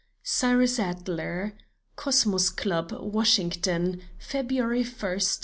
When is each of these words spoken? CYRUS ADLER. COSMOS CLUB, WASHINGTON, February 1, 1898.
CYRUS 0.23 0.79
ADLER. 0.79 1.53
COSMOS 1.95 2.49
CLUB, 2.49 2.91
WASHINGTON, 3.13 4.01
February 4.17 4.79
1, 4.79 4.79
1898. 4.85 5.39